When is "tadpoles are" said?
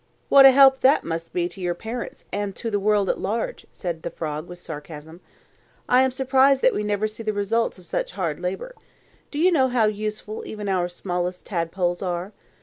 11.45-12.33